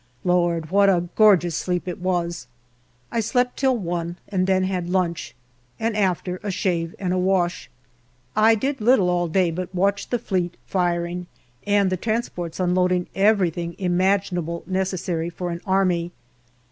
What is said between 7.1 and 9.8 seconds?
a wash. I did little all day but